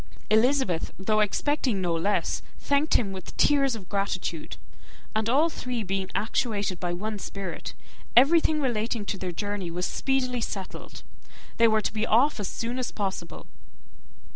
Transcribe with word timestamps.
Elizabeth, 0.31 0.91
though 0.97 1.19
expecting 1.19 1.79
no 1.79 1.93
less, 1.93 2.41
thanked 2.57 2.95
him 2.95 3.11
with 3.11 3.37
tears 3.37 3.75
of 3.75 3.87
gratitude; 3.87 4.57
and 5.15 5.29
all 5.29 5.47
three 5.47 5.83
being 5.83 6.09
actuated 6.15 6.79
by 6.79 6.91
one 6.91 7.19
spirit, 7.19 7.75
everything 8.17 8.59
relating 8.59 9.05
to 9.05 9.15
their 9.19 9.31
journey 9.31 9.69
was 9.69 9.85
speedily 9.85 10.41
settled. 10.41 11.03
They 11.57 11.67
were 11.67 11.81
to 11.81 11.93
be 11.93 12.07
off 12.07 12.39
as 12.39 12.47
soon 12.47 12.79
as 12.79 12.91
possible. 12.91 13.45